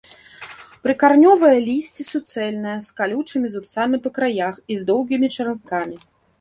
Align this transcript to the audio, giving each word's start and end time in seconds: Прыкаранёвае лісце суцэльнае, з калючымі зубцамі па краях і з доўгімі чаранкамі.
Прыкаранёвае 0.87 1.51
лісце 1.67 2.03
суцэльнае, 2.11 2.75
з 2.87 2.97
калючымі 3.01 3.47
зубцамі 3.59 3.97
па 4.09 4.15
краях 4.19 4.55
і 4.73 4.81
з 4.83 4.91
доўгімі 4.93 5.27
чаранкамі. 5.35 5.97